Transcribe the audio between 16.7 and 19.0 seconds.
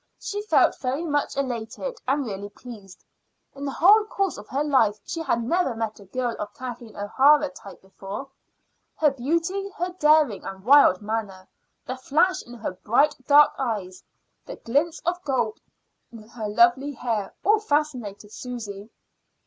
hair, all fascinated Susy.